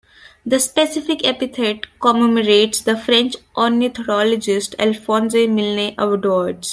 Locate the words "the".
0.47-0.57, 2.81-2.97